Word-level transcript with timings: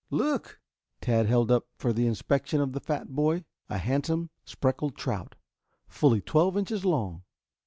_""Look!" 0.09 0.59
Tad 0.99 1.27
held 1.27 1.51
up 1.51 1.67
for 1.75 1.93
the 1.93 2.07
inspection 2.07 2.59
of 2.59 2.73
the 2.73 2.79
fat 2.79 3.09
boy 3.09 3.45
a 3.69 3.77
handsome 3.77 4.31
speckled 4.45 4.95
trout, 4.95 5.35
fully 5.87 6.21
twelve 6.21 6.57
inches 6.57 6.83
long. 6.83 7.21